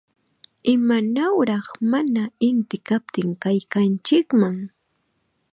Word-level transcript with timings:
¡Imanawraq 0.73 1.67
mana 1.91 2.23
inti 2.49 2.77
kaptin 2.87 3.29
kaykanchikman! 3.41 4.57